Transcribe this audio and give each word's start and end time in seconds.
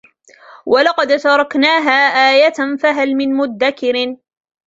وَلَقَدْ 0.65 1.17
تَرَكْنَاهَا 1.19 2.31
آيَةً 2.33 2.77
فَهَلْ 2.81 3.15
مِنْ 3.15 3.33
مُدَّكِرٍ 3.35 4.17